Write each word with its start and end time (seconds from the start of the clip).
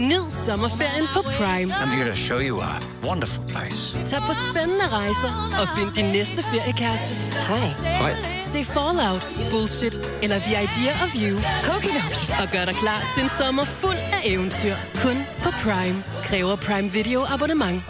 Nyd 0.00 0.30
sommerferien 0.30 1.06
på 1.14 1.22
Prime. 1.22 1.74
I'm 1.74 1.90
here 1.90 2.08
to 2.08 2.14
show 2.14 2.38
you 2.40 2.60
a 2.60 2.80
wonderful 3.04 3.44
place. 3.44 3.98
Tag 4.06 4.20
på 4.26 4.32
spændende 4.34 4.86
rejser 4.88 5.50
og 5.60 5.68
find 5.78 5.92
din 5.94 6.04
næste 6.04 6.42
feriekæreste. 6.42 7.14
Hej. 7.14 7.58
Hej. 7.82 8.14
Se 8.40 8.64
Fallout, 8.64 9.28
Bullshit 9.50 9.96
eller 10.22 10.38
The 10.38 10.62
Idea 10.62 10.92
of 11.04 11.14
You. 11.22 11.36
Okidoki. 11.76 12.32
Og 12.42 12.48
gør 12.52 12.64
dig 12.64 12.74
klar 12.74 13.10
til 13.14 13.22
en 13.22 13.30
sommer 13.30 13.64
fuld 13.64 13.96
af 14.12 14.20
eventyr. 14.24 14.74
Kun 14.94 15.16
på 15.38 15.50
Prime. 15.50 16.04
Kræver 16.22 16.56
Prime 16.56 16.92
Video 16.92 17.24
abonnement. 17.34 17.82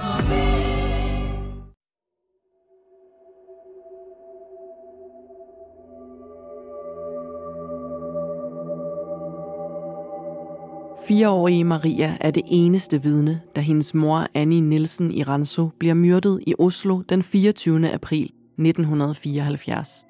Fireårige 11.11 11.65
Maria 11.65 12.17
er 12.21 12.31
det 12.31 12.43
eneste 12.47 13.03
vidne, 13.03 13.41
da 13.57 13.61
hendes 13.61 13.95
mor 13.95 14.27
Annie 14.35 14.61
Nielsen 14.61 15.13
i 15.13 15.23
Ranso 15.23 15.71
bliver 15.79 15.95
myrdet 15.95 16.41
i 16.47 16.55
Oslo 16.59 17.03
den 17.09 17.23
24. 17.23 17.91
april 17.91 18.25
1974. 18.59 20.05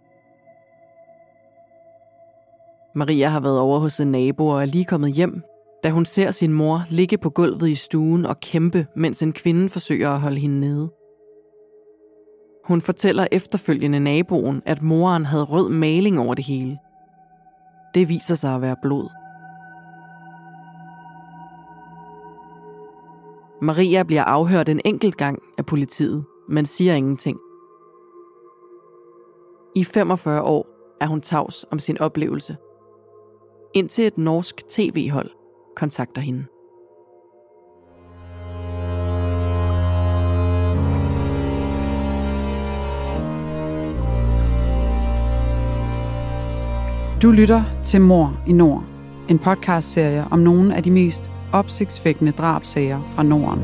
Maria 2.95 3.29
har 3.29 3.41
været 3.41 3.61
over 3.61 3.79
hos 3.79 4.01
en 4.01 4.13
nabo 4.13 4.47
og 4.47 4.63
er 4.63 4.67
lige 4.67 4.85
kommet 4.85 5.13
hjem, 5.13 5.43
da 5.85 5.91
hun 5.91 6.05
ser 6.05 6.31
sin 6.31 6.53
mor 6.53 6.83
ligge 6.89 7.19
på 7.19 7.31
gulvet 7.31 7.69
i 7.69 7.75
stuen 7.75 8.27
og 8.27 8.41
kæmpe, 8.41 8.87
mens 8.97 9.23
en 9.23 9.33
kvinde 9.33 9.69
forsøger 9.69 10.11
at 10.11 10.21
holde 10.21 10.41
hende 10.41 10.61
nede. 10.61 10.91
Hun 12.65 12.81
fortæller 12.81 13.27
efterfølgende 13.33 14.01
naboen, 14.01 14.63
at 14.67 14.83
moren 14.83 15.27
havde 15.27 15.45
rød 15.45 15.71
maling 15.71 16.21
over 16.21 16.35
det 16.35 16.45
hele. 16.45 16.79
Det 17.95 18.09
viser 18.09 18.35
sig 18.35 18.55
at 18.55 18.61
være 18.61 18.77
blod. 18.83 19.20
Maria 23.63 24.03
bliver 24.03 24.25
afhørt 24.25 24.69
en 24.69 24.81
enkelt 24.85 25.17
gang 25.17 25.43
af 25.59 25.67
politiet, 25.67 26.25
men 26.49 26.67
siger 26.67 26.95
ingenting. 26.95 27.39
I 29.75 29.85
45 29.85 30.43
år 30.43 30.67
er 31.01 31.07
hun 31.07 31.21
tavs 31.21 31.67
om 31.71 31.79
sin 31.79 32.01
oplevelse. 32.01 32.57
Indtil 33.75 34.07
et 34.07 34.19
norsk 34.19 34.69
tv-hold 34.69 35.31
kontakter 35.77 36.23
hende. 36.23 36.47
Du 47.23 47.31
lytter 47.31 47.63
til 47.85 48.01
Mor 48.01 48.43
i 48.47 48.53
Nord, 48.53 48.85
en 49.29 49.39
podcastserie 49.39 50.27
om 50.31 50.39
nogle 50.39 50.77
af 50.77 50.83
de 50.83 50.91
mest 50.91 51.31
opsigtsvækkende 51.53 52.33
drabsager 52.33 53.03
fra 53.15 53.23
Norden. 53.23 53.61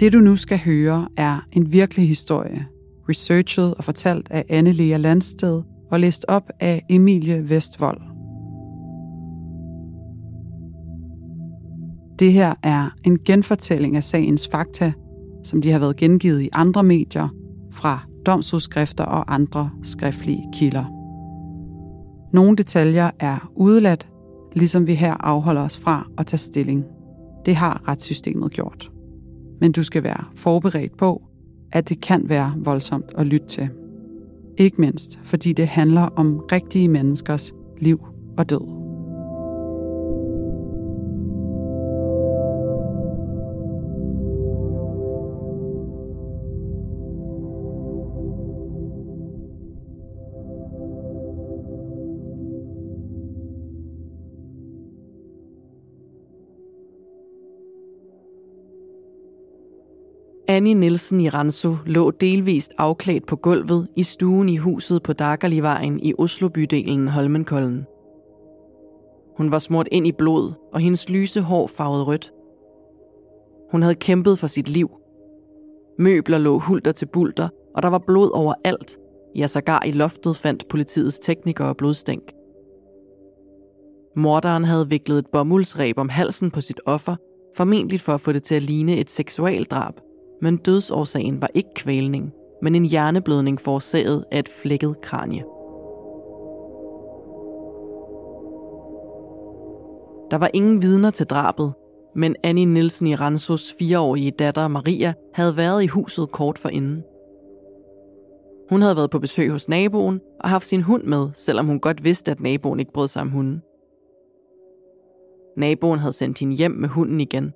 Det 0.00 0.12
du 0.12 0.18
nu 0.18 0.36
skal 0.36 0.58
høre 0.58 1.08
er 1.16 1.46
en 1.52 1.72
virkelig 1.72 2.08
historie, 2.08 2.66
researchet 3.08 3.74
og 3.74 3.84
fortalt 3.84 4.28
af 4.30 4.44
Anne 4.48 4.72
Lea 4.72 4.96
Landsted 4.96 5.62
og 5.90 6.00
læst 6.00 6.24
op 6.28 6.50
af 6.60 6.82
Emilie 6.90 7.48
Vestvold. 7.48 8.00
Det 12.18 12.32
her 12.32 12.54
er 12.62 12.90
en 13.04 13.18
genfortælling 13.24 13.96
af 13.96 14.04
sagens 14.04 14.48
fakta, 14.48 14.92
som 15.44 15.62
de 15.62 15.70
har 15.70 15.78
været 15.78 15.96
gengivet 15.96 16.42
i 16.42 16.48
andre 16.52 16.82
medier, 16.82 17.28
fra 17.78 18.00
domsudskrifter 18.26 19.04
og 19.04 19.34
andre 19.34 19.70
skriftlige 19.82 20.44
kilder. 20.52 20.84
Nogle 22.32 22.56
detaljer 22.56 23.10
er 23.20 23.50
udeladt, 23.54 24.08
ligesom 24.52 24.86
vi 24.86 24.94
her 24.94 25.14
afholder 25.20 25.62
os 25.62 25.78
fra 25.78 26.06
at 26.18 26.26
tage 26.26 26.38
stilling. 26.38 26.84
Det 27.46 27.56
har 27.56 27.88
retssystemet 27.88 28.52
gjort. 28.52 28.90
Men 29.60 29.72
du 29.72 29.82
skal 29.82 30.02
være 30.02 30.24
forberedt 30.34 30.96
på, 30.96 31.22
at 31.72 31.88
det 31.88 32.00
kan 32.00 32.28
være 32.28 32.54
voldsomt 32.56 33.12
at 33.18 33.26
lytte 33.26 33.46
til. 33.46 33.68
Ikke 34.58 34.80
mindst, 34.80 35.18
fordi 35.22 35.52
det 35.52 35.68
handler 35.68 36.02
om 36.02 36.38
rigtige 36.52 36.88
menneskers 36.88 37.52
liv 37.80 38.00
og 38.38 38.50
død. 38.50 38.77
Annie 60.58 60.74
Nielsen 60.74 61.20
i 61.20 61.28
Ranso 61.28 61.76
lå 61.86 62.10
delvist 62.10 62.72
afklædt 62.78 63.26
på 63.26 63.36
gulvet 63.36 63.88
i 63.96 64.02
stuen 64.02 64.48
i 64.48 64.56
huset 64.56 65.02
på 65.02 65.12
Dagerlivejen 65.12 66.00
i 66.00 66.14
Oslo-bydelen 66.18 67.08
Holmenkollen. 67.08 67.86
Hun 69.36 69.50
var 69.50 69.58
smurt 69.58 69.88
ind 69.92 70.06
i 70.06 70.12
blod, 70.12 70.52
og 70.72 70.80
hendes 70.80 71.08
lyse 71.08 71.40
hår 71.40 71.66
farvede 71.66 72.04
rødt. 72.04 72.32
Hun 73.70 73.82
havde 73.82 73.94
kæmpet 73.94 74.38
for 74.38 74.46
sit 74.46 74.68
liv. 74.68 74.90
Møbler 75.98 76.38
lå 76.38 76.58
hulter 76.58 76.92
til 76.92 77.06
bulter, 77.06 77.48
og 77.74 77.82
der 77.82 77.88
var 77.88 78.02
blod 78.06 78.30
overalt. 78.34 78.98
Ja, 79.36 79.46
sågar 79.46 79.82
i 79.86 79.90
loftet 79.90 80.36
fandt 80.36 80.68
politiets 80.68 81.18
teknikere 81.18 81.74
blodstænk. 81.74 82.32
Morderen 84.16 84.64
havde 84.64 84.88
viklet 84.88 85.18
et 85.18 85.26
bomuldsreb 85.32 85.98
om 85.98 86.08
halsen 86.08 86.50
på 86.50 86.60
sit 86.60 86.80
offer, 86.86 87.16
formentlig 87.56 88.00
for 88.00 88.14
at 88.14 88.20
få 88.20 88.32
det 88.32 88.42
til 88.42 88.54
at 88.54 88.62
ligne 88.62 88.96
et 88.96 89.10
seksualdrab– 89.10 89.94
men 90.42 90.56
dødsårsagen 90.56 91.40
var 91.40 91.50
ikke 91.54 91.74
kvælning, 91.74 92.32
men 92.62 92.74
en 92.74 92.84
hjerneblødning 92.84 93.60
forårsaget 93.60 94.24
af 94.32 94.38
et 94.38 94.48
flækket 94.48 95.00
kranie. 95.00 95.44
Der 100.30 100.38
var 100.38 100.50
ingen 100.54 100.82
vidner 100.82 101.10
til 101.10 101.26
drabet, 101.26 101.72
men 102.14 102.36
Annie 102.42 102.64
Nielsen 102.64 103.06
i 103.06 103.14
Ransos 103.14 103.74
fireårige 103.78 104.30
datter 104.30 104.68
Maria 104.68 105.14
havde 105.34 105.56
været 105.56 105.82
i 105.82 105.86
huset 105.86 106.30
kort 106.32 106.58
forinden. 106.58 107.04
Hun 108.70 108.82
havde 108.82 108.96
været 108.96 109.10
på 109.10 109.18
besøg 109.18 109.50
hos 109.50 109.68
naboen 109.68 110.20
og 110.40 110.48
haft 110.48 110.66
sin 110.66 110.82
hund 110.82 111.02
med, 111.02 111.28
selvom 111.34 111.66
hun 111.66 111.80
godt 111.80 112.04
vidste, 112.04 112.30
at 112.30 112.40
naboen 112.40 112.80
ikke 112.80 112.92
brød 112.92 113.08
sig 113.08 113.22
om 113.22 113.30
hunden. 113.30 113.62
Naboen 115.56 115.98
havde 115.98 116.12
sendt 116.12 116.38
hende 116.38 116.56
hjem 116.56 116.70
med 116.70 116.88
hunden 116.88 117.20
igen, 117.20 117.52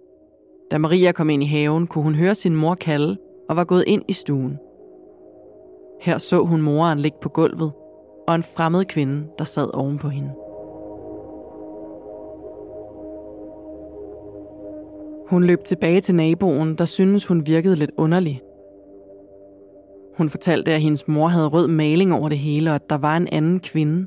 da 0.73 0.79
Maria 0.79 1.13
kom 1.13 1.31
ind 1.31 1.43
i 1.43 1.47
haven, 1.47 1.87
kunne 1.87 2.05
hun 2.05 2.15
høre 2.15 2.35
sin 2.35 2.57
mor 2.57 2.75
kalde 2.75 3.17
og 3.49 3.57
var 3.57 3.65
gået 3.65 3.85
ind 3.87 4.03
i 4.09 4.13
stuen. 4.13 4.59
Her 6.01 6.19
så 6.19 6.43
hun 6.45 6.63
moren 6.63 6.99
ligge 6.99 7.19
på 7.21 7.29
gulvet 7.29 7.73
og 8.29 8.35
en 8.35 8.43
fremmed 8.43 8.85
kvinde, 8.85 9.27
der 9.39 9.45
sad 9.45 9.75
oven 9.75 9.99
på 9.99 10.09
hende. 10.09 10.31
Hun 15.29 15.45
løb 15.45 15.65
tilbage 15.65 16.01
til 16.01 16.15
naboen, 16.15 16.75
der 16.75 16.85
syntes, 16.85 17.27
hun 17.27 17.47
virkede 17.47 17.77
lidt 17.77 17.91
underlig. 17.97 18.43
Hun 20.17 20.31
fortalte, 20.31 20.73
at 20.73 20.81
hendes 20.81 21.09
mor 21.09 21.29
havde 21.29 21.49
rød 21.49 21.69
maling 21.69 22.15
over 22.15 22.29
det 22.29 22.39
hele, 22.39 22.71
og 22.71 22.75
at 22.75 22.91
der 22.91 22.99
var 22.99 23.17
en 23.17 23.29
anden 23.33 23.61
kvinde. 23.61 24.07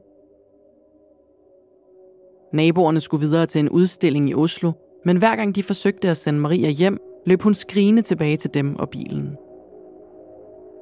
Naboerne 2.53 2.99
skulle 2.99 3.27
videre 3.27 3.45
til 3.45 3.59
en 3.59 3.69
udstilling 3.69 4.29
i 4.29 4.33
Oslo, 4.33 4.71
men 5.05 5.17
hver 5.17 5.35
gang 5.35 5.55
de 5.55 5.63
forsøgte 5.63 6.09
at 6.09 6.17
sende 6.17 6.39
Maria 6.39 6.69
hjem, 6.69 6.97
løb 7.25 7.41
hun 7.41 7.53
skrigende 7.53 8.01
tilbage 8.01 8.37
til 8.37 8.53
dem 8.53 8.75
og 8.75 8.89
bilen. 8.89 9.37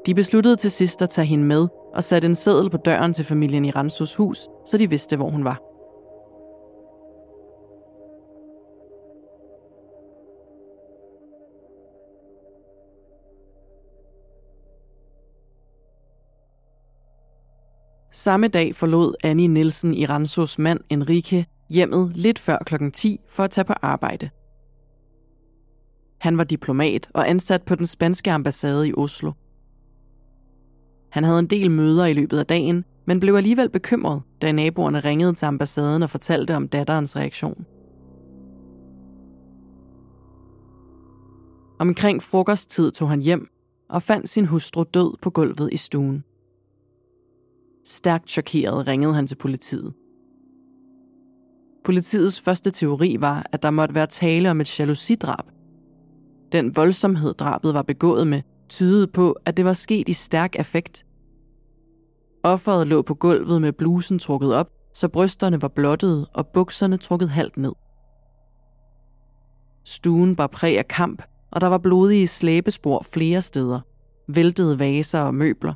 De 0.06 0.16
besluttede 0.16 0.56
til 0.56 0.72
sidst 0.72 1.01
at 1.01 1.09
tage 1.09 1.25
hende 1.25 1.45
med 1.45 1.68
og 1.94 2.03
satte 2.03 2.25
en 2.25 2.36
seddel 2.36 2.69
på 2.69 2.77
døren 2.77 3.13
til 3.13 3.25
familien 3.25 3.65
i 3.65 3.71
Ransos 3.71 4.15
hus, 4.15 4.48
så 4.65 4.77
de 4.77 4.89
vidste, 4.89 5.15
hvor 5.15 5.30
hun 5.30 5.44
var. 5.44 5.73
Samme 18.15 18.48
dag 18.48 18.75
forlod 18.75 19.15
Annie 19.24 19.48
Nielsen 19.48 19.94
i 19.94 20.06
Ransos 20.06 20.60
mand 20.60 20.80
Enrique 20.89 21.45
hjemmet 21.69 22.12
lidt 22.15 22.39
før 22.39 22.57
klokken 22.65 22.92
10 22.92 23.19
for 23.30 23.44
at 23.44 23.51
tage 23.51 23.65
på 23.65 23.74
arbejde. 23.81 24.30
Han 26.19 26.38
var 26.38 26.44
diplomat 26.44 27.10
og 27.13 27.30
ansat 27.30 27.63
på 27.63 27.75
den 27.75 27.86
spanske 27.86 28.31
ambassade 28.31 28.88
i 28.88 28.94
Oslo. 28.94 29.31
Han 31.12 31.24
havde 31.24 31.39
en 31.39 31.48
del 31.48 31.71
møder 31.71 32.06
i 32.06 32.13
løbet 32.13 32.39
af 32.39 32.45
dagen, 32.45 32.86
men 33.06 33.19
blev 33.19 33.36
alligevel 33.36 33.69
bekymret, 33.69 34.21
da 34.42 34.51
naboerne 34.51 35.00
ringede 35.00 35.33
til 35.33 35.45
ambassaden 35.45 36.04
og 36.04 36.10
fortalte 36.10 36.56
om 36.56 36.68
datterens 36.68 37.15
reaktion. 37.15 37.65
Omkring 41.80 42.24
frokosttid 42.24 42.92
tog 42.92 43.10
han 43.10 43.21
hjem, 43.21 43.48
og 43.89 44.04
fandt 44.04 44.30
sin 44.30 44.45
hustru 44.45 44.83
død 44.83 45.18
på 45.21 45.30
gulvet 45.30 45.69
i 45.71 45.77
stuen. 45.77 46.24
Stærkt 47.85 48.30
chokeret 48.30 48.88
ringede 48.88 49.13
han 49.13 49.27
til 49.27 49.35
politiet. 49.35 49.94
Politiets 51.83 52.41
første 52.41 52.71
teori 52.71 53.18
var, 53.19 53.45
at 53.51 53.63
der 53.63 53.71
måtte 53.71 53.95
være 53.95 54.07
tale 54.07 54.51
om 54.51 54.62
et 54.62 54.80
jalousidrab. 54.80 55.45
Den 56.51 56.75
voldsomhed, 56.75 57.33
drabet 57.33 57.74
var 57.74 57.81
begået 57.81 58.27
med, 58.27 58.41
tydede 58.69 59.07
på, 59.07 59.35
at 59.45 59.57
det 59.57 59.65
var 59.65 59.74
sket 59.74 60.09
i 60.09 60.13
stærk 60.13 60.56
affekt. 60.59 61.06
Offeret 62.44 62.88
lå 62.88 63.01
på 63.01 63.13
gulvet 63.13 63.62
med 63.62 63.74
blusen 63.74 64.19
trukket 64.19 64.56
op, 64.56 64.69
så 64.94 65.07
brysterne 65.07 65.62
var 65.62 65.68
blottede 65.68 66.27
og 66.33 66.47
bukserne 66.47 66.97
trukket 66.97 67.29
halvt 67.29 67.57
ned. 67.57 67.74
Stuen 69.86 70.36
bar 70.36 70.47
præg 70.47 70.77
af 70.77 70.88
kamp, 70.88 71.24
og 71.51 71.62
der 71.62 71.68
var 71.68 71.77
blodige 71.77 72.27
slæbespor 72.27 73.06
flere 73.13 73.41
steder, 73.41 73.79
væltede 74.27 74.79
vaser 74.79 75.19
og 75.19 75.36
møbler. 75.36 75.74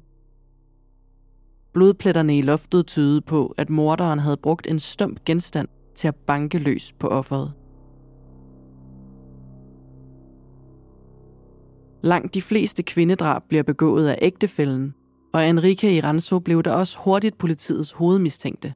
Blodpletterne 1.77 2.37
i 2.37 2.41
loftet 2.41 2.87
tydede 2.87 3.21
på, 3.21 3.53
at 3.57 3.69
morderen 3.69 4.19
havde 4.19 4.37
brugt 4.37 4.67
en 4.67 4.79
stump 4.79 5.25
genstand 5.25 5.67
til 5.95 6.07
at 6.07 6.15
banke 6.15 6.57
løs 6.57 6.93
på 6.99 7.07
offeret. 7.07 7.53
Langt 12.03 12.33
de 12.33 12.41
fleste 12.41 12.83
kvindedrab 12.83 13.41
bliver 13.49 13.63
begået 13.63 14.07
af 14.07 14.19
ægtefælden, 14.21 14.93
og 15.33 15.49
Enrique 15.49 15.95
Iranzo 15.95 16.39
blev 16.39 16.63
da 16.63 16.71
også 16.71 16.97
hurtigt 16.99 17.37
politiets 17.37 17.91
hovedmistænkte. 17.91 18.73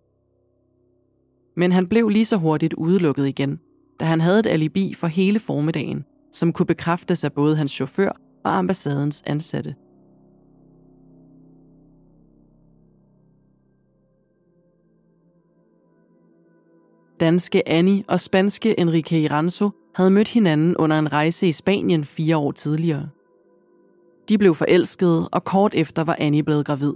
Men 1.58 1.72
han 1.72 1.88
blev 1.88 2.10
lige 2.10 2.26
så 2.26 2.38
hurtigt 2.38 2.74
udelukket 2.74 3.28
igen, 3.28 3.60
da 4.00 4.06
han 4.06 4.22
havde 4.22 4.40
et 4.40 4.48
alibi 4.48 4.94
for 4.94 5.08
hele 5.08 5.40
formiddagen, 5.40 6.06
som 6.32 6.54
kunne 6.54 6.66
bekræftes 6.66 7.24
af 7.24 7.34
både 7.34 7.56
hans 7.56 7.72
chauffør 7.72 8.12
og 8.46 8.58
ambassadens 8.58 9.24
ansatte. 9.26 9.76
Danske 17.22 17.70
Annie 17.70 18.04
og 18.08 18.20
spanske 18.20 18.80
Enrique 18.80 19.20
Iranzo 19.20 19.70
havde 19.96 20.12
mødt 20.12 20.28
hinanden 20.28 20.78
under 20.78 21.00
en 21.00 21.12
rejse 21.12 21.48
i 21.48 21.52
Spanien 21.52 22.04
fire 22.04 22.38
år 22.38 22.52
tidligere. 22.52 23.10
De 24.30 24.38
blev 24.38 24.56
forelskede, 24.56 25.30
og 25.30 25.44
kort 25.44 25.74
efter 25.76 26.04
var 26.04 26.16
Annie 26.20 26.44
blevet 26.44 26.66
gravid. 26.66 26.94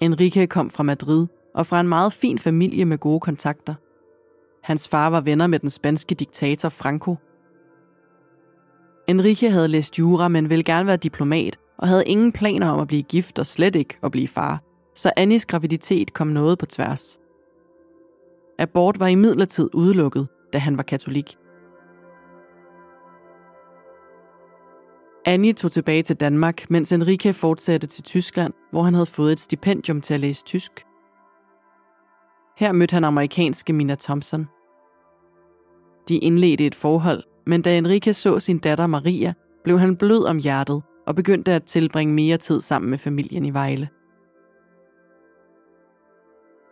Enrique 0.00 0.46
kom 0.46 0.70
fra 0.70 0.82
Madrid 0.82 1.26
og 1.54 1.66
fra 1.66 1.80
en 1.80 1.88
meget 1.88 2.12
fin 2.12 2.38
familie 2.38 2.84
med 2.84 2.98
gode 2.98 3.20
kontakter. 3.20 3.74
Hans 4.62 4.88
far 4.88 5.10
var 5.10 5.20
venner 5.20 5.46
med 5.46 5.58
den 5.58 5.70
spanske 5.70 6.14
diktator 6.14 6.68
Franco. 6.68 7.16
Enrique 9.08 9.50
havde 9.50 9.68
læst 9.68 9.98
jura, 9.98 10.28
men 10.28 10.50
ville 10.50 10.64
gerne 10.64 10.86
være 10.86 10.96
diplomat 10.96 11.58
og 11.78 11.88
havde 11.88 12.04
ingen 12.06 12.32
planer 12.32 12.70
om 12.70 12.80
at 12.80 12.88
blive 12.88 13.02
gift 13.02 13.38
og 13.38 13.46
slet 13.46 13.76
ikke 13.76 13.98
at 14.02 14.10
blive 14.12 14.28
far, 14.28 14.62
så 14.94 15.12
Annies 15.16 15.46
graviditet 15.46 16.12
kom 16.12 16.26
noget 16.26 16.58
på 16.58 16.66
tværs. 16.66 17.19
Abort 18.60 19.00
var 19.00 19.06
imidlertid 19.06 19.68
udelukket, 19.72 20.28
da 20.52 20.58
han 20.58 20.76
var 20.76 20.82
katolik. 20.82 21.36
Annie 25.26 25.52
tog 25.52 25.72
tilbage 25.72 26.02
til 26.02 26.16
Danmark, 26.16 26.70
mens 26.70 26.92
Enrique 26.92 27.32
fortsatte 27.32 27.86
til 27.86 28.04
Tyskland, 28.04 28.52
hvor 28.70 28.82
han 28.82 28.94
havde 28.94 29.06
fået 29.06 29.32
et 29.32 29.40
stipendium 29.40 30.00
til 30.00 30.14
at 30.14 30.20
læse 30.20 30.44
tysk. 30.44 30.72
Her 32.56 32.72
mødte 32.72 32.92
han 32.94 33.04
amerikanske 33.04 33.72
Mina 33.72 33.94
Thompson. 33.94 34.48
De 36.08 36.16
indledte 36.16 36.66
et 36.66 36.74
forhold, 36.74 37.22
men 37.46 37.62
da 37.62 37.78
Enrique 37.78 38.12
så 38.12 38.40
sin 38.40 38.58
datter 38.58 38.86
Maria, 38.86 39.34
blev 39.64 39.78
han 39.78 39.96
blød 39.96 40.24
om 40.24 40.38
hjertet 40.38 40.82
og 41.06 41.14
begyndte 41.14 41.52
at 41.52 41.64
tilbringe 41.64 42.14
mere 42.14 42.36
tid 42.36 42.60
sammen 42.60 42.90
med 42.90 42.98
familien 42.98 43.44
i 43.44 43.50
Vejle. 43.50 43.88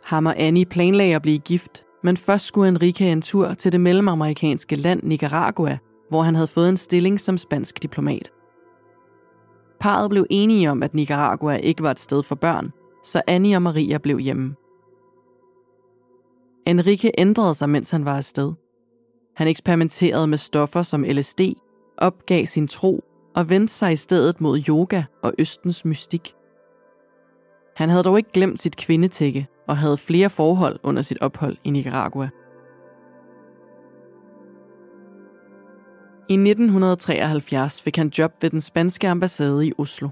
Ham 0.09 0.27
og 0.27 0.35
Annie 0.39 0.65
planlagde 0.65 1.15
at 1.15 1.23
blive 1.23 1.39
gift, 1.39 1.85
men 2.03 2.17
først 2.17 2.47
skulle 2.47 2.69
Enrique 2.69 3.13
en 3.13 3.23
tur 3.23 3.55
til 3.55 3.73
det 3.73 3.81
mellemamerikanske 3.81 4.77
land 4.77 5.03
Nicaragua, 5.03 5.79
hvor 6.09 6.23
han 6.23 6.35
havde 6.35 6.49
fået 6.49 6.69
en 6.69 6.77
stilling 6.77 7.21
som 7.21 7.39
spansk 7.39 7.83
diplomat. 7.83 8.33
Parret 9.81 10.11
blev 10.11 10.27
enige 10.31 10.71
om, 10.71 10.83
at 10.83 10.95
Nicaragua 10.95 11.55
ikke 11.55 11.83
var 11.83 11.91
et 11.91 11.99
sted 11.99 12.23
for 12.23 12.35
børn, 12.35 12.73
så 13.05 13.23
Annie 13.27 13.57
og 13.57 13.63
Maria 13.63 13.99
blev 13.99 14.19
hjemme. 14.19 14.55
Enrique 16.67 17.11
ændrede 17.19 17.55
sig, 17.55 17.71
mens 17.71 17.91
han 17.91 18.05
var 18.05 18.17
afsted. 18.17 18.53
Han 19.37 19.49
eksperimenterede 19.49 20.27
med 20.27 20.39
stoffer 20.39 20.83
som 20.83 21.03
LSD, 21.03 21.41
opgav 21.99 22.47
sin 22.47 22.69
tro 22.69 23.05
og 23.35 23.51
vendte 23.51 23.75
sig 23.75 23.93
i 23.93 23.97
stedet 23.97 24.41
mod 24.41 24.63
yoga 24.69 25.03
og 25.23 25.33
østens 25.39 25.85
mystik. 25.85 26.35
Han 27.77 27.89
havde 27.89 28.03
dog 28.03 28.19
ikke 28.19 28.33
glemt 28.33 28.61
sit 28.61 28.77
kvindetække 28.77 29.49
og 29.69 29.77
havde 29.77 29.99
flere 29.99 30.31
forhold 30.31 30.79
under 30.83 31.03
sit 31.03 31.19
ophold 31.21 31.57
i 31.65 31.71
Nicaragua. 31.71 32.29
I 36.31 36.35
1973 36.35 37.83
fik 37.83 37.97
han 37.97 38.09
job 38.19 38.33
ved 38.43 38.51
den 38.51 38.61
spanske 38.61 39.09
ambassade 39.09 39.67
i 39.67 39.73
Oslo. 39.79 40.09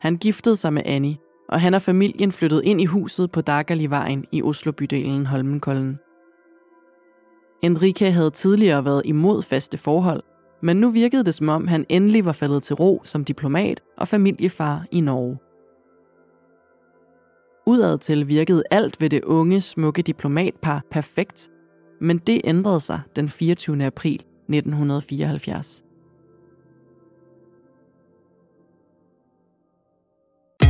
Han 0.00 0.16
giftede 0.16 0.56
sig 0.56 0.72
med 0.72 0.82
Annie, 0.84 1.16
og 1.48 1.60
han 1.60 1.74
og 1.74 1.82
familien 1.82 2.32
flyttede 2.32 2.64
ind 2.64 2.80
i 2.80 2.84
huset 2.84 3.30
på 3.30 3.40
Dagali-vejen 3.40 4.24
i 4.32 4.42
Oslo-bydelen 4.42 5.26
Holmenkollen. 5.26 5.98
Enrique 7.62 8.10
havde 8.10 8.30
tidligere 8.30 8.84
været 8.84 9.02
imod 9.04 9.42
faste 9.42 9.78
forhold, 9.78 10.22
men 10.62 10.76
nu 10.76 10.90
virkede 10.90 11.24
det 11.24 11.34
som 11.34 11.48
om, 11.48 11.66
han 11.66 11.86
endelig 11.88 12.24
var 12.24 12.32
faldet 12.32 12.62
til 12.62 12.76
ro 12.76 13.02
som 13.04 13.24
diplomat 13.24 13.80
og 13.96 14.08
familiefar 14.08 14.84
i 14.90 15.00
Norge. 15.00 15.38
Udadtil 17.68 18.28
virkede 18.28 18.62
alt 18.70 19.00
ved 19.00 19.10
det 19.10 19.24
unge, 19.24 19.60
smukke 19.60 20.02
diplomatpar 20.02 20.82
perfekt, 20.90 21.48
men 22.00 22.18
det 22.18 22.40
ændrede 22.44 22.80
sig 22.80 23.00
den 23.16 23.28
24. 23.28 23.84
april 23.84 24.14
1974. 24.14 25.82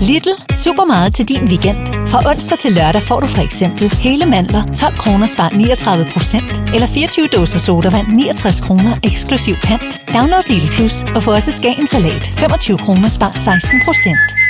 Little 0.01 0.37
Super 0.65 0.85
meget 0.85 1.15
til 1.15 1.29
din 1.29 1.45
weekend. 1.53 1.81
Fra 2.11 2.31
onsdag 2.31 2.59
til 2.59 2.73
lørdag 2.73 3.03
får 3.03 3.21
du 3.21 3.27
for 3.27 3.43
eksempel 3.43 3.87
hele 3.91 4.27
mandler 4.27 4.63
12 4.75 4.99
kroner 4.99 5.27
spar 5.27 5.49
39 5.49 6.07
procent, 6.13 6.53
eller 6.75 6.87
24 6.87 7.27
dåser 7.27 7.59
sodavand 7.59 8.07
69 8.09 8.61
kroner 8.61 8.93
eksklusiv 9.05 9.55
pant. 9.69 9.93
Download 10.15 10.45
Little 10.51 10.71
Plus 10.77 10.97
og 11.17 11.23
få 11.23 11.31
også 11.39 11.53
Skagen 11.53 11.87
Salat 11.87 12.25
25 12.27 12.79
kroner 12.79 13.09
spar 13.17 13.33
16 13.33 13.81
procent. 13.87 14.48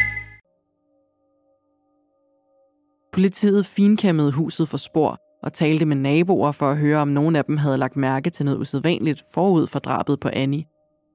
Politiet 3.12 3.66
finkæmmede 3.66 4.32
huset 4.32 4.68
for 4.68 4.76
spor 4.76 5.18
og 5.42 5.52
talte 5.52 5.84
med 5.84 5.96
naboer 5.96 6.52
for 6.52 6.70
at 6.70 6.76
høre, 6.76 6.98
om 6.98 7.08
nogen 7.08 7.36
af 7.36 7.44
dem 7.44 7.56
havde 7.56 7.78
lagt 7.78 7.96
mærke 7.96 8.30
til 8.30 8.44
noget 8.44 8.58
usædvanligt 8.58 9.22
forud 9.34 9.66
for 9.66 9.78
drabet 9.78 10.20
på 10.20 10.28
Annie. 10.32 10.64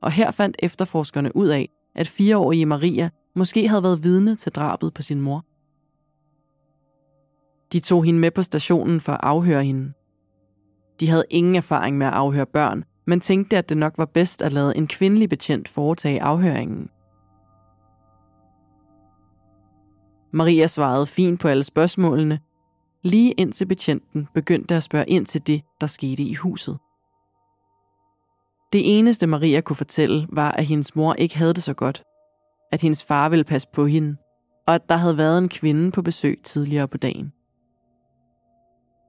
Og 0.01 0.11
her 0.11 0.31
fandt 0.31 0.55
efterforskerne 0.59 1.35
ud 1.35 1.47
af, 1.47 1.69
at 1.95 2.07
fireårige 2.07 2.65
Maria 2.65 3.09
måske 3.35 3.67
havde 3.67 3.83
været 3.83 4.03
vidne 4.03 4.35
til 4.35 4.51
drabet 4.51 4.93
på 4.93 5.01
sin 5.01 5.21
mor. 5.21 5.45
De 7.71 7.79
tog 7.79 8.03
hende 8.03 8.19
med 8.19 8.31
på 8.31 8.43
stationen 8.43 9.01
for 9.01 9.11
at 9.11 9.19
afhøre 9.23 9.63
hende. 9.63 9.93
De 10.99 11.09
havde 11.09 11.25
ingen 11.29 11.55
erfaring 11.55 11.97
med 11.97 12.07
at 12.07 12.13
afhøre 12.13 12.45
børn, 12.45 12.83
men 13.07 13.19
tænkte, 13.19 13.57
at 13.57 13.69
det 13.69 13.77
nok 13.77 13.97
var 13.97 14.05
bedst 14.05 14.41
at 14.41 14.53
lade 14.53 14.77
en 14.77 14.87
kvindelig 14.87 15.29
betjent 15.29 15.67
foretage 15.67 16.21
afhøringen. 16.21 16.89
Maria 20.33 20.67
svarede 20.67 21.07
fint 21.07 21.39
på 21.39 21.47
alle 21.47 21.63
spørgsmålene, 21.63 22.39
lige 23.03 23.31
indtil 23.31 23.65
betjenten 23.65 24.27
begyndte 24.33 24.75
at 24.75 24.83
spørge 24.83 25.05
ind 25.05 25.25
til 25.25 25.47
det, 25.47 25.61
der 25.81 25.87
skete 25.87 26.23
i 26.23 26.33
huset. 26.33 26.77
Det 28.73 28.97
eneste 28.97 29.27
Maria 29.27 29.61
kunne 29.61 29.75
fortælle 29.75 30.27
var, 30.29 30.51
at 30.51 30.65
hendes 30.65 30.95
mor 30.95 31.13
ikke 31.13 31.37
havde 31.37 31.53
det 31.53 31.63
så 31.63 31.73
godt, 31.73 32.03
at 32.71 32.81
hendes 32.81 33.03
far 33.03 33.29
ville 33.29 33.43
passe 33.43 33.67
på 33.73 33.85
hende, 33.85 34.15
og 34.67 34.75
at 34.75 34.89
der 34.89 34.95
havde 34.95 35.17
været 35.17 35.37
en 35.37 35.49
kvinde 35.49 35.91
på 35.91 36.01
besøg 36.01 36.39
tidligere 36.43 36.87
på 36.87 36.97
dagen. 36.97 37.33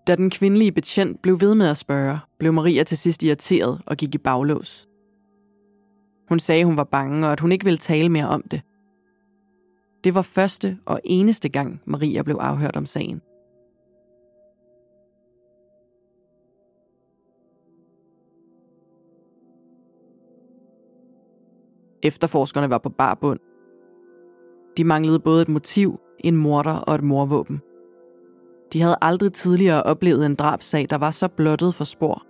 Da 0.07 0.17
den 0.17 0.31
kvindelige 0.31 0.73
betjent 0.73 1.23
blev 1.23 1.41
ved 1.41 1.55
med 1.55 1.67
at 1.67 1.77
spørge, 1.77 2.19
blev 2.39 2.53
Maria 2.53 2.83
til 2.83 2.99
sidst 2.99 3.23
irriteret 3.23 3.83
og 3.87 3.97
gik 3.97 4.15
i 4.15 4.19
baglås. 4.19 4.89
Hun 6.29 6.41
sagde, 6.41 6.65
hun 6.65 6.77
var 6.77 6.85
bange, 6.85 7.27
og 7.27 7.33
at 7.33 7.41
hun 7.41 7.53
ikke 7.53 7.65
ville 7.65 7.79
tale 7.79 8.09
mere 8.09 8.29
om 8.29 8.43
det. 8.51 8.63
Det 10.05 10.15
var 10.15 10.23
første 10.23 10.79
og 10.87 11.01
eneste 11.05 11.49
gang, 11.49 11.81
Maria 11.85 12.23
blev 12.23 12.37
afhørt 12.37 12.77
om 12.77 12.87
sagen. 12.87 13.21
Efterforskerne 22.03 22.71
var 22.71 22.79
på 22.79 22.89
bar 22.89 23.15
bund. 23.15 23.41
De 24.77 24.85
manglede 24.85 25.21
både 25.21 25.43
et 25.43 25.49
motiv, 25.49 26.01
en 26.19 26.37
morder 26.37 26.77
og 26.77 26.95
et 26.95 27.03
morvåben. 27.03 27.61
De 28.73 28.81
havde 28.81 28.97
aldrig 29.01 29.33
tidligere 29.33 29.83
oplevet 29.83 30.27
en 30.27 30.35
drabsag, 30.35 30.87
der 30.91 30.97
var 30.97 31.11
så 31.11 31.29
blottet 31.29 31.75
for 31.75 31.85
spor. 31.85 32.27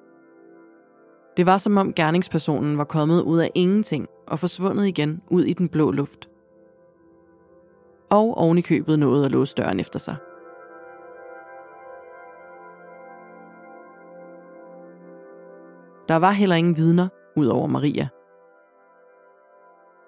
Det 1.37 1.47
var 1.47 1.59
som 1.59 1.77
om 1.77 1.93
gerningspersonen 1.93 2.79
var 2.79 2.85
kommet 2.85 3.23
ud 3.23 3.39
af 3.39 3.51
ingenting 3.55 4.07
og 4.27 4.39
forsvundet 4.39 4.87
igen 4.87 5.21
ud 5.31 5.45
i 5.45 5.53
den 5.53 5.69
blå 5.69 5.91
luft. 5.91 6.29
Og 8.15 8.39
oven 8.39 8.59
i 8.59 8.61
købet 8.61 8.99
nåede 8.99 9.25
at 9.25 9.31
låse 9.31 9.55
døren 9.55 9.81
efter 9.81 9.99
sig. 9.99 10.17
Der 16.09 16.17
var 16.17 16.31
heller 16.31 16.57
ingen 16.57 16.77
vidner, 16.77 17.09
ud 17.37 17.47
over 17.47 17.67
Maria. 17.67 18.09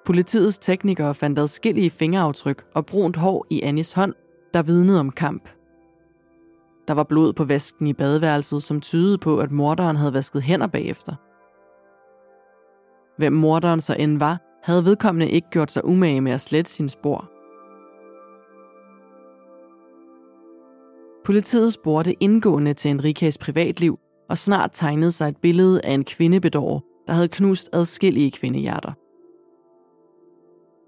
Politiets 0.05 0.59
teknikere 0.59 1.15
fandt 1.15 1.39
adskillige 1.39 1.91
fingeraftryk 1.91 2.67
og 2.75 2.87
brunt 2.87 3.17
hår 3.17 3.47
i 3.51 3.63
Annis 3.63 3.93
hånd, 3.93 4.15
der 4.55 4.63
vidnede 4.63 5.01
om 5.01 5.11
kamp. 5.11 5.49
Der 6.89 6.95
var 6.95 7.05
blod 7.05 7.33
på 7.33 7.45
vasken 7.45 7.87
i 7.87 7.93
badeværelset, 7.93 8.63
som 8.63 8.81
tydede 8.81 9.19
på, 9.19 9.39
at 9.39 9.51
morderen 9.51 9.97
havde 9.97 10.15
vasket 10.15 10.43
hænder 10.43 10.67
bagefter. 10.67 11.15
Hvem 13.19 13.33
morderen 13.33 13.81
så 13.81 13.97
end 13.99 14.19
var, 14.19 14.39
havde 14.63 14.85
vedkommende 14.85 15.31
ikke 15.31 15.51
gjort 15.51 15.73
sig 15.73 15.85
umage 15.85 16.21
med 16.21 16.33
at 16.33 16.41
slette 16.41 16.71
sine 16.71 16.89
spor. 16.89 17.36
Politiet 21.26 21.73
spurgte 21.73 22.23
indgående 22.23 22.75
til 22.75 22.90
Enriques 22.90 23.38
privatliv, 23.38 23.99
og 24.28 24.38
snart 24.38 24.71
tegnede 24.73 25.12
sig 25.12 25.28
et 25.28 25.37
billede 25.37 25.80
af 25.85 25.92
en 25.92 26.04
kvindebedår, 26.04 26.83
der 27.06 27.12
havde 27.12 27.28
knust 27.28 27.68
adskillige 27.73 28.30
kvindehjerter. 28.30 28.92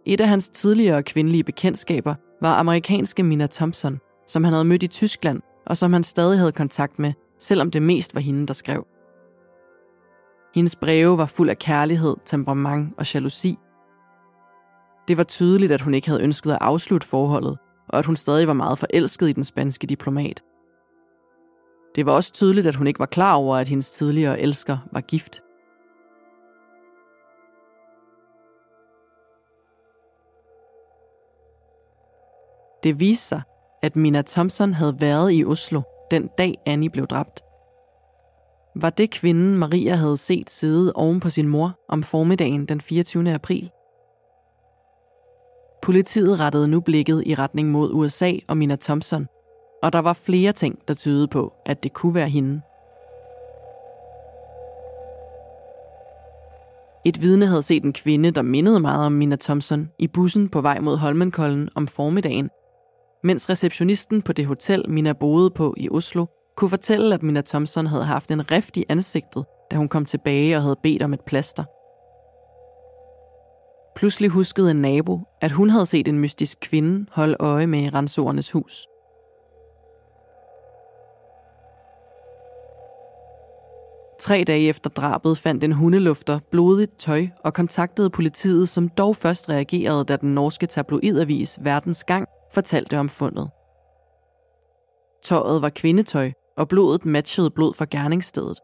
Et 0.06 0.20
af 0.20 0.28
hans 0.28 0.48
tidligere 0.48 1.02
kvindelige 1.02 1.44
bekendtskaber 1.44 2.14
var 2.42 2.54
amerikanske 2.54 3.22
Mina 3.22 3.46
Thompson, 3.46 3.98
som 4.26 4.44
han 4.44 4.52
havde 4.52 4.64
mødt 4.64 4.82
i 4.82 4.86
Tyskland, 4.86 5.40
og 5.66 5.76
som 5.76 5.92
han 5.92 6.04
stadig 6.04 6.38
havde 6.38 6.52
kontakt 6.52 6.98
med, 6.98 7.12
selvom 7.38 7.70
det 7.70 7.82
mest 7.82 8.14
var 8.14 8.20
hende, 8.20 8.46
der 8.46 8.54
skrev. 8.54 8.86
Hendes 10.54 10.76
breve 10.76 11.18
var 11.18 11.26
fuld 11.26 11.50
af 11.50 11.58
kærlighed, 11.58 12.16
temperament 12.24 12.94
og 12.98 13.14
jalousi. 13.14 13.56
Det 15.08 15.16
var 15.16 15.24
tydeligt, 15.24 15.72
at 15.72 15.80
hun 15.80 15.94
ikke 15.94 16.08
havde 16.08 16.22
ønsket 16.22 16.52
at 16.52 16.58
afslutte 16.60 17.06
forholdet, 17.06 17.58
og 17.88 17.98
at 17.98 18.06
hun 18.06 18.16
stadig 18.16 18.48
var 18.48 18.52
meget 18.52 18.78
forelsket 18.78 19.28
i 19.28 19.32
den 19.32 19.44
spanske 19.44 19.86
diplomat. 19.86 20.42
Det 21.94 22.06
var 22.06 22.12
også 22.12 22.32
tydeligt, 22.32 22.66
at 22.66 22.74
hun 22.74 22.86
ikke 22.86 23.00
var 23.00 23.06
klar 23.06 23.34
over, 23.34 23.56
at 23.56 23.68
hendes 23.68 23.90
tidligere 23.90 24.40
elsker 24.40 24.78
var 24.92 25.00
gift. 25.00 25.42
Det 32.82 33.00
viste 33.00 33.28
sig, 33.28 33.42
at 33.82 33.96
Mina 33.96 34.22
Thompson 34.22 34.74
havde 34.74 35.00
været 35.00 35.32
i 35.32 35.44
Oslo 35.44 35.82
den 36.10 36.28
dag 36.38 36.54
Annie 36.66 36.90
blev 36.90 37.06
dræbt. 37.06 37.40
Var 38.74 38.90
det 38.90 39.10
kvinden, 39.10 39.58
Maria 39.58 39.94
havde 39.94 40.16
set 40.16 40.50
sidde 40.50 40.92
oven 40.92 41.20
på 41.20 41.30
sin 41.30 41.48
mor 41.48 41.78
om 41.88 42.02
formiddagen 42.02 42.66
den 42.66 42.80
24. 42.80 43.34
april? 43.34 43.70
Politiet 45.82 46.40
rettede 46.40 46.68
nu 46.68 46.80
blikket 46.80 47.22
i 47.26 47.34
retning 47.34 47.70
mod 47.70 47.90
USA 47.92 48.32
og 48.48 48.56
Mina 48.56 48.76
Thompson, 48.76 49.26
og 49.82 49.92
der 49.92 49.98
var 49.98 50.12
flere 50.12 50.52
ting, 50.52 50.78
der 50.88 50.94
tydede 50.94 51.28
på, 51.28 51.52
at 51.66 51.82
det 51.82 51.92
kunne 51.92 52.14
være 52.14 52.28
hende. 52.28 52.60
Et 57.04 57.20
vidne 57.20 57.46
havde 57.46 57.62
set 57.62 57.84
en 57.84 57.92
kvinde, 57.92 58.30
der 58.30 58.42
mindede 58.42 58.80
meget 58.80 59.06
om 59.06 59.12
Mina 59.12 59.36
Thompson, 59.36 59.90
i 59.98 60.06
bussen 60.06 60.48
på 60.48 60.60
vej 60.60 60.80
mod 60.80 60.96
Holmenkollen 60.96 61.68
om 61.74 61.86
formiddagen, 61.86 62.50
mens 63.24 63.50
receptionisten 63.50 64.22
på 64.22 64.32
det 64.32 64.46
hotel, 64.46 64.90
Mina 64.90 65.12
boede 65.12 65.50
på 65.50 65.74
i 65.76 65.88
Oslo, 65.90 66.26
kunne 66.56 66.70
fortælle, 66.70 67.14
at 67.14 67.22
Mina 67.22 67.40
Thompson 67.40 67.86
havde 67.86 68.04
haft 68.04 68.30
en 68.30 68.50
rift 68.50 68.76
i 68.76 68.84
ansigtet, 68.88 69.44
da 69.70 69.76
hun 69.76 69.88
kom 69.88 70.04
tilbage 70.04 70.56
og 70.56 70.62
havde 70.62 70.76
bedt 70.82 71.02
om 71.02 71.12
et 71.12 71.20
plaster. 71.26 71.64
Pludselig 73.98 74.30
huskede 74.30 74.70
en 74.70 74.82
nabo, 74.82 75.20
at 75.40 75.50
hun 75.50 75.70
havde 75.70 75.86
set 75.86 76.08
en 76.08 76.18
mystisk 76.18 76.58
kvinde 76.60 77.06
holde 77.12 77.36
øje 77.40 77.66
med 77.66 77.94
rensorernes 77.94 77.94
ransorernes 77.94 78.50
hus. 78.50 78.86
Tre 84.20 84.44
dage 84.46 84.68
efter 84.68 84.90
drabet 84.90 85.38
fandt 85.38 85.64
en 85.64 85.72
hundelufter 85.72 86.38
blodigt 86.50 86.98
tøj 86.98 87.26
og 87.44 87.54
kontaktede 87.54 88.10
politiet, 88.10 88.68
som 88.68 88.88
dog 88.88 89.16
først 89.16 89.48
reagerede, 89.48 90.04
da 90.04 90.16
den 90.16 90.34
norske 90.34 90.66
tabloidavis 90.66 91.58
Verdens 91.62 92.04
Gang 92.04 92.28
fortalte 92.54 92.98
om 92.98 93.08
fundet. 93.08 93.50
Tøjet 95.24 95.62
var 95.62 95.70
kvindetøj, 95.70 96.32
og 96.56 96.68
blodet 96.68 97.04
matchede 97.04 97.50
blod 97.50 97.74
fra 97.74 97.86
gerningsstedet. 97.90 98.58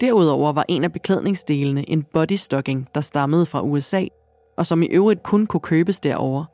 Derudover 0.00 0.52
var 0.52 0.64
en 0.68 0.84
af 0.84 0.92
beklædningsdelene 0.92 1.90
en 1.90 2.02
bodystocking, 2.02 2.88
der 2.94 3.00
stammede 3.00 3.46
fra 3.46 3.62
USA, 3.62 4.04
og 4.56 4.66
som 4.66 4.82
i 4.82 4.86
øvrigt 4.86 5.22
kun 5.22 5.46
kunne 5.46 5.60
købes 5.60 6.00
derovre. 6.00 6.46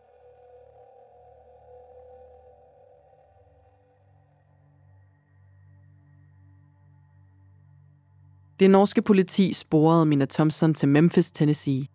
Det 8.61 8.71
norske 8.71 9.03
politi 9.03 9.53
sporede 9.53 10.07
Mina 10.07 10.25
Thompson 10.25 10.75
til 10.75 10.89
Memphis, 10.89 11.31
Tennessee. 11.31 11.87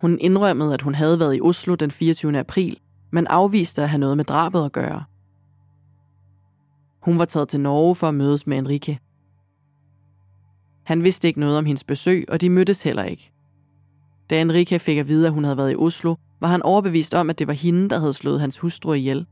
Hun 0.00 0.18
indrømmede, 0.20 0.74
at 0.74 0.82
hun 0.82 0.94
havde 0.94 1.20
været 1.20 1.36
i 1.36 1.40
Oslo 1.40 1.74
den 1.74 1.90
24. 1.90 2.38
april, 2.38 2.80
men 3.10 3.26
afviste 3.26 3.82
at 3.82 3.88
have 3.88 3.98
noget 3.98 4.16
med 4.16 4.24
drabet 4.24 4.64
at 4.64 4.72
gøre. 4.72 5.04
Hun 7.02 7.18
var 7.18 7.24
taget 7.24 7.48
til 7.48 7.60
Norge 7.60 7.94
for 7.94 8.08
at 8.08 8.14
mødes 8.14 8.46
med 8.46 8.58
Enrique. 8.58 8.98
Han 10.84 11.04
vidste 11.04 11.28
ikke 11.28 11.40
noget 11.40 11.58
om 11.58 11.64
hendes 11.64 11.84
besøg, 11.84 12.24
og 12.28 12.40
de 12.40 12.50
mødtes 12.50 12.82
heller 12.82 13.04
ikke. 13.04 13.32
Da 14.30 14.40
Enrique 14.40 14.78
fik 14.78 14.98
at 14.98 15.08
vide, 15.08 15.26
at 15.26 15.32
hun 15.32 15.44
havde 15.44 15.56
været 15.56 15.72
i 15.72 15.76
Oslo, 15.76 16.14
var 16.40 16.48
han 16.48 16.62
overbevist 16.62 17.14
om, 17.14 17.30
at 17.30 17.38
det 17.38 17.46
var 17.46 17.52
hende, 17.52 17.88
der 17.88 17.98
havde 17.98 18.12
slået 18.12 18.40
hans 18.40 18.58
hustru 18.58 18.92
ihjel. 18.92 19.26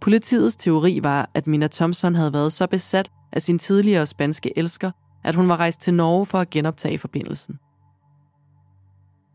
Politiets 0.00 0.56
teori 0.56 1.00
var, 1.02 1.30
at 1.34 1.46
Mina 1.46 1.68
Thompson 1.68 2.14
havde 2.14 2.32
været 2.32 2.52
så 2.52 2.66
besat 2.66 3.10
af 3.32 3.42
sin 3.42 3.58
tidligere 3.58 4.06
spanske 4.06 4.58
elsker, 4.58 4.90
at 5.24 5.34
hun 5.34 5.48
var 5.48 5.56
rejst 5.56 5.80
til 5.80 5.94
Norge 5.94 6.26
for 6.26 6.38
at 6.38 6.50
genoptage 6.50 6.98
forbindelsen. 6.98 7.58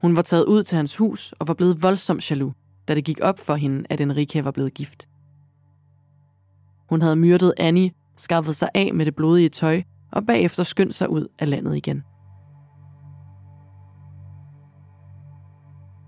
Hun 0.01 0.15
var 0.15 0.22
taget 0.22 0.46
ud 0.46 0.63
til 0.63 0.75
hans 0.75 0.98
hus 0.98 1.32
og 1.39 1.48
var 1.48 1.53
blevet 1.53 1.84
voldsomt 1.84 2.32
jaloux, 2.32 2.53
da 2.88 2.96
det 2.96 3.03
gik 3.03 3.20
op 3.22 3.39
for 3.39 3.55
hende, 3.55 3.86
at 3.89 4.01
Enrique 4.01 4.46
var 4.46 4.51
blevet 4.51 4.74
gift. 4.74 5.10
Hun 6.89 7.01
havde 7.01 7.15
myrdet 7.15 7.53
Annie, 7.58 7.91
skaffet 8.17 8.55
sig 8.55 8.69
af 8.74 8.91
med 8.93 9.05
det 9.05 9.15
blodige 9.15 9.50
tøj 9.50 9.81
og 10.12 10.25
bagefter 10.25 10.63
skyndt 10.63 10.95
sig 10.95 11.10
ud 11.10 11.27
af 11.39 11.50
landet 11.50 11.75
igen. 11.75 12.03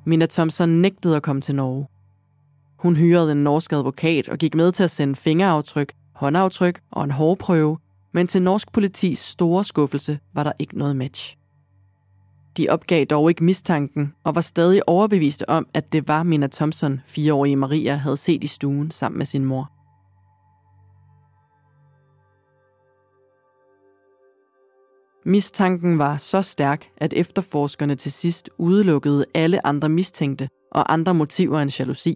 Mina 0.05 0.25
Thompson 0.25 0.69
nægtede 0.69 1.15
at 1.15 1.23
komme 1.23 1.41
til 1.41 1.55
Norge. 1.55 1.87
Hun 2.79 2.95
hyrede 2.95 3.31
en 3.31 3.43
norsk 3.43 3.73
advokat 3.73 4.29
og 4.29 4.37
gik 4.37 4.55
med 4.55 4.71
til 4.71 4.83
at 4.83 4.91
sende 4.91 5.15
fingeraftryk, 5.15 5.93
håndaftryk 6.15 6.79
og 6.91 7.03
en 7.03 7.11
hårprøve, 7.11 7.77
men 8.13 8.27
til 8.27 8.41
norsk 8.41 8.71
politis 8.71 9.19
store 9.19 9.63
skuffelse 9.63 10.19
var 10.33 10.43
der 10.43 10.51
ikke 10.59 10.77
noget 10.77 10.95
match. 10.95 11.37
De 12.57 12.69
opgav 12.69 13.05
dog 13.05 13.29
ikke 13.29 13.43
mistanken 13.43 14.13
og 14.23 14.35
var 14.35 14.41
stadig 14.41 14.89
overbeviste 14.89 15.49
om, 15.49 15.67
at 15.73 15.93
det 15.93 16.07
var 16.07 16.23
Mina 16.23 16.47
Thompson, 16.47 17.01
fireårige 17.05 17.55
Maria, 17.55 17.95
havde 17.95 18.17
set 18.17 18.43
i 18.43 18.47
stuen 18.47 18.91
sammen 18.91 19.17
med 19.17 19.25
sin 19.25 19.45
mor. 19.45 19.76
Mistanken 25.27 25.99
var 25.99 26.17
så 26.17 26.41
stærk, 26.41 26.89
at 26.97 27.13
efterforskerne 27.13 27.95
til 27.95 28.11
sidst 28.11 28.49
udelukkede 28.57 29.25
alle 29.33 29.67
andre 29.67 29.89
mistænkte 29.89 30.49
og 30.71 30.93
andre 30.93 31.13
motiver 31.13 31.59
end 31.59 31.79
jalousi. 31.79 32.15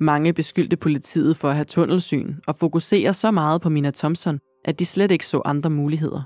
Mange 0.00 0.32
beskyldte 0.32 0.76
politiet 0.76 1.36
for 1.36 1.48
at 1.48 1.54
have 1.54 1.64
tunnelsyn 1.64 2.34
og 2.46 2.56
fokusere 2.56 3.14
så 3.14 3.30
meget 3.30 3.60
på 3.60 3.68
Mina 3.68 3.90
Thompson, 3.90 4.38
at 4.64 4.78
de 4.78 4.86
slet 4.86 5.10
ikke 5.10 5.26
så 5.26 5.42
andre 5.44 5.70
muligheder. 5.70 6.22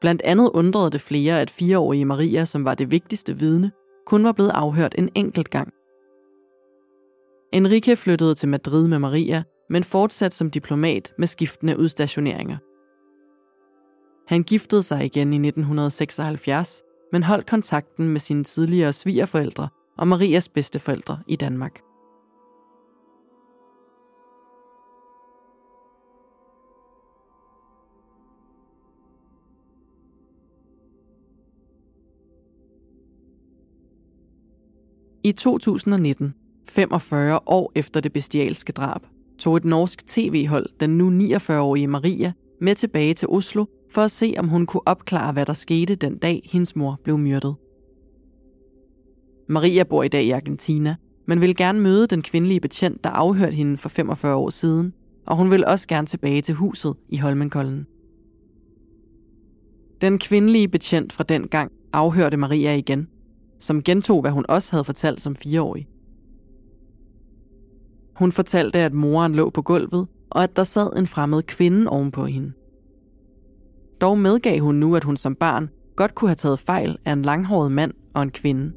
Blandt 0.00 0.22
andet 0.22 0.50
undrede 0.54 0.90
det 0.90 1.00
flere, 1.00 1.40
at 1.40 1.50
fireårige 1.50 2.04
Maria, 2.04 2.44
som 2.44 2.64
var 2.64 2.74
det 2.74 2.90
vigtigste 2.90 3.38
vidne, 3.38 3.72
kun 4.06 4.24
var 4.24 4.32
blevet 4.32 4.50
afhørt 4.54 4.94
en 4.98 5.08
enkelt 5.14 5.50
gang. 5.50 5.72
Enrique 7.52 7.96
flyttede 7.96 8.34
til 8.34 8.48
Madrid 8.48 8.88
med 8.88 8.98
Maria, 8.98 9.42
men 9.70 9.84
fortsat 9.84 10.34
som 10.34 10.50
diplomat 10.50 11.12
med 11.18 11.26
skiftende 11.26 11.78
udstationeringer. 11.78 12.56
Han 14.28 14.42
giftede 14.42 14.82
sig 14.82 15.04
igen 15.04 15.32
i 15.32 15.36
1976, 15.36 16.82
men 17.12 17.22
holdt 17.22 17.46
kontakten 17.46 18.08
med 18.08 18.20
sine 18.20 18.44
tidligere 18.44 18.92
svigerforældre 18.92 19.68
og 19.98 20.08
Marias 20.08 20.48
bedsteforældre 20.48 21.18
i 21.28 21.36
Danmark. 21.36 21.80
I 35.24 35.32
2019, 35.32 36.34
45 36.68 37.40
år 37.46 37.72
efter 37.74 38.00
det 38.00 38.12
bestialske 38.12 38.72
drab, 38.72 39.00
tog 39.38 39.56
et 39.56 39.64
norsk 39.64 40.06
tv-hold 40.06 40.66
den 40.80 40.98
nu 40.98 41.10
49-årige 41.10 41.86
Maria 41.86 42.32
med 42.60 42.74
tilbage 42.74 43.14
til 43.14 43.28
Oslo 43.28 43.64
for 43.90 44.02
at 44.02 44.10
se, 44.10 44.34
om 44.38 44.48
hun 44.48 44.66
kunne 44.66 44.86
opklare, 44.88 45.32
hvad 45.32 45.46
der 45.46 45.52
skete 45.52 45.94
den 45.94 46.18
dag, 46.18 46.48
hendes 46.52 46.76
mor 46.76 47.00
blev 47.04 47.18
myrdet. 47.18 47.54
Maria 49.48 49.82
bor 49.82 50.02
i 50.02 50.08
dag 50.08 50.24
i 50.24 50.30
Argentina, 50.30 50.96
men 51.26 51.40
vil 51.40 51.56
gerne 51.56 51.80
møde 51.80 52.06
den 52.06 52.22
kvindelige 52.22 52.60
betjent, 52.60 53.04
der 53.04 53.10
afhørte 53.10 53.56
hende 53.56 53.76
for 53.76 53.88
45 53.88 54.34
år 54.34 54.50
siden, 54.50 54.92
og 55.26 55.36
hun 55.36 55.50
vil 55.50 55.66
også 55.66 55.88
gerne 55.88 56.06
tilbage 56.06 56.42
til 56.42 56.54
huset 56.54 56.94
i 57.08 57.16
Holmenkollen. 57.16 57.86
Den 60.00 60.18
kvindelige 60.18 60.68
betjent 60.68 61.12
fra 61.12 61.24
den 61.24 61.48
gang 61.48 61.72
afhørte 61.92 62.36
Maria 62.36 62.74
igen, 62.74 63.08
som 63.58 63.82
gentog, 63.82 64.20
hvad 64.20 64.30
hun 64.30 64.44
også 64.48 64.70
havde 64.70 64.84
fortalt 64.84 65.22
som 65.22 65.36
fireårig. 65.36 65.88
Hun 68.14 68.32
fortalte, 68.32 68.78
at 68.78 68.92
moren 68.92 69.34
lå 69.34 69.50
på 69.50 69.62
gulvet, 69.62 70.06
og 70.30 70.42
at 70.42 70.56
der 70.56 70.64
sad 70.64 70.96
en 70.96 71.06
fremmed 71.06 71.42
kvinde 71.42 71.90
ovenpå 71.90 72.24
hende. 72.24 72.52
Dog 74.00 74.18
medgav 74.18 74.60
hun 74.60 74.74
nu, 74.74 74.96
at 74.96 75.04
hun 75.04 75.16
som 75.16 75.34
barn 75.34 75.70
godt 75.96 76.14
kunne 76.14 76.28
have 76.28 76.36
taget 76.36 76.58
fejl 76.58 76.96
af 77.04 77.12
en 77.12 77.22
langhåret 77.22 77.72
mand 77.72 77.92
og 78.14 78.22
en 78.22 78.30
kvinde. 78.30 78.72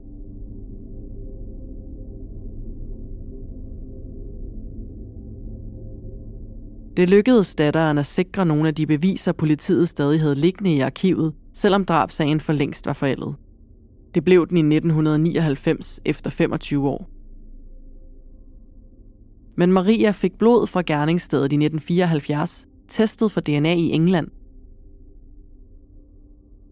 Det 6.97 7.09
lykkedes 7.09 7.55
datteren 7.55 7.97
at 7.97 8.05
sikre 8.05 8.45
nogle 8.45 8.67
af 8.67 8.75
de 8.75 8.87
beviser, 8.87 9.31
politiet 9.31 9.89
stadig 9.89 10.19
havde 10.19 10.35
liggende 10.35 10.75
i 10.75 10.79
arkivet, 10.79 11.33
selvom 11.53 11.85
drabsagen 11.85 12.39
for 12.39 12.53
længst 12.53 12.85
var 12.85 12.93
forældet. 12.93 13.35
Det 14.15 14.23
blev 14.23 14.47
den 14.47 14.57
i 14.57 14.75
1999 14.75 15.99
efter 16.05 16.29
25 16.29 16.89
år. 16.89 17.09
Men 19.57 19.73
Maria 19.73 20.11
fik 20.11 20.37
blod 20.37 20.67
fra 20.67 20.83
gerningsstedet 20.85 21.53
i 21.53 21.55
1974, 21.55 22.67
testet 22.87 23.31
for 23.31 23.41
DNA 23.41 23.73
i 23.73 23.91
England. 23.91 24.27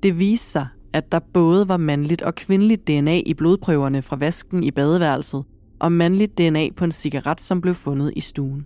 Det 0.03 0.19
viste 0.19 0.51
sig, 0.51 0.67
at 0.93 1.11
der 1.11 1.19
både 1.33 1.67
var 1.67 1.77
mandligt 1.77 2.21
og 2.21 2.35
kvindeligt 2.35 2.87
DNA 2.87 3.19
i 3.25 3.33
blodprøverne 3.33 4.01
fra 4.01 4.15
vasken 4.15 4.63
i 4.63 4.71
badeværelset, 4.71 5.43
og 5.79 5.91
mandligt 5.91 6.37
DNA 6.37 6.69
på 6.75 6.85
en 6.85 6.91
cigaret, 6.91 7.41
som 7.41 7.61
blev 7.61 7.75
fundet 7.75 8.13
i 8.15 8.19
stuen. 8.19 8.65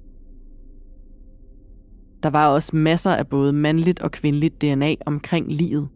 Der 2.24 2.30
var 2.30 2.48
også 2.48 2.75
masser 2.75 3.12
af 3.12 3.28
både 3.28 3.54
mandligt 3.54 4.02
og 4.02 4.12
kvindeligt 4.12 4.62
DNA 4.62 4.96
omkring 5.06 5.52
livet. 5.52 5.90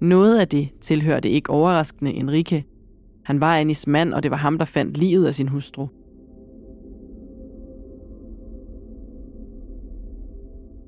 Noget 0.00 0.38
af 0.38 0.48
det 0.48 0.68
tilhørte 0.80 1.30
ikke 1.30 1.50
overraskende 1.50 2.14
Enrique. 2.14 2.64
Han 3.24 3.40
var 3.40 3.56
Anis 3.56 3.86
mand, 3.86 4.14
og 4.14 4.22
det 4.22 4.30
var 4.30 4.36
ham, 4.36 4.58
der 4.58 4.64
fandt 4.64 4.96
livet 4.96 5.26
af 5.26 5.34
sin 5.34 5.48
hustru. 5.48 5.86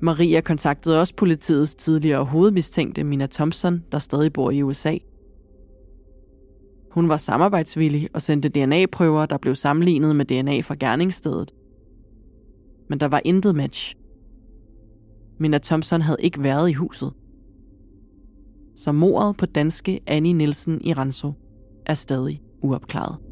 Maria 0.01 0.41
kontaktede 0.41 1.01
også 1.01 1.15
politiets 1.15 1.75
tidligere 1.75 2.25
hovedmistænkte 2.25 3.03
Mina 3.03 3.27
Thompson, 3.27 3.83
der 3.91 3.99
stadig 3.99 4.33
bor 4.33 4.51
i 4.51 4.61
USA. 4.61 4.97
Hun 6.91 7.09
var 7.09 7.17
samarbejdsvillig 7.17 8.09
og 8.13 8.21
sendte 8.21 8.49
DNA-prøver, 8.49 9.25
der 9.25 9.37
blev 9.37 9.55
sammenlignet 9.55 10.15
med 10.15 10.25
DNA 10.25 10.61
fra 10.61 10.75
gerningsstedet. 10.79 11.51
Men 12.89 12.99
der 12.99 13.07
var 13.07 13.21
intet 13.25 13.55
match. 13.55 13.95
Mina 15.39 15.57
Thompson 15.57 16.01
havde 16.01 16.17
ikke 16.21 16.43
været 16.43 16.69
i 16.69 16.73
huset. 16.73 17.13
Så 18.75 18.91
mordet 18.91 19.37
på 19.37 19.45
danske 19.45 19.99
Annie 20.07 20.33
Nielsen 20.33 20.81
i 20.83 20.93
Ranso 20.93 21.33
er 21.85 21.93
stadig 21.93 22.41
uopklaret. 22.61 23.30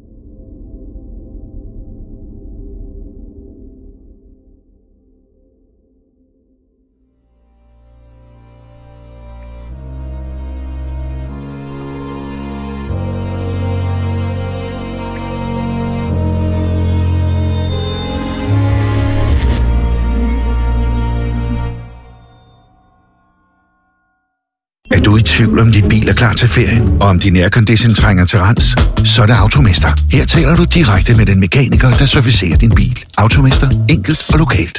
Tvivl 25.40 25.58
om 25.58 25.72
dit 25.72 25.88
bil 25.88 26.08
er 26.08 26.12
klar 26.12 26.32
til 26.32 26.48
ferien, 26.48 26.88
og 27.00 27.08
om 27.08 27.18
din 27.18 27.36
aircondition 27.36 27.94
trænger 27.94 28.24
til 28.24 28.38
rens? 28.38 28.64
Så 29.04 29.22
er 29.22 29.26
det 29.26 29.34
Automester. 29.34 29.92
Her 30.12 30.24
taler 30.24 30.56
du 30.56 30.64
direkte 30.64 31.16
med 31.16 31.26
den 31.26 31.40
mekaniker, 31.40 31.90
der 31.90 32.06
servicerer 32.06 32.56
din 32.56 32.74
bil. 32.74 33.04
Automester. 33.18 33.70
Enkelt 33.88 34.24
og 34.32 34.38
lokalt. 34.38 34.78